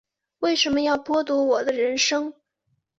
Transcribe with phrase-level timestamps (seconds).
[0.39, 2.33] 为什么要剥夺我的人生